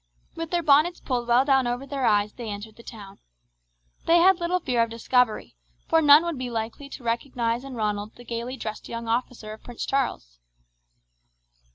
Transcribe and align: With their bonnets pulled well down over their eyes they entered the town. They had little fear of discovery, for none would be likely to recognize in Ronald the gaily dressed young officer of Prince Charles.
With 0.35 0.49
their 0.49 0.63
bonnets 0.63 0.99
pulled 0.99 1.27
well 1.27 1.45
down 1.45 1.67
over 1.67 1.85
their 1.85 2.07
eyes 2.07 2.33
they 2.33 2.49
entered 2.49 2.75
the 2.75 2.81
town. 2.81 3.19
They 4.07 4.17
had 4.17 4.39
little 4.39 4.59
fear 4.59 4.81
of 4.81 4.89
discovery, 4.89 5.55
for 5.87 6.01
none 6.01 6.25
would 6.25 6.39
be 6.39 6.49
likely 6.49 6.89
to 6.89 7.03
recognize 7.03 7.63
in 7.63 7.75
Ronald 7.75 8.15
the 8.15 8.23
gaily 8.25 8.57
dressed 8.57 8.89
young 8.89 9.07
officer 9.07 9.53
of 9.53 9.61
Prince 9.61 9.85
Charles. 9.85 10.39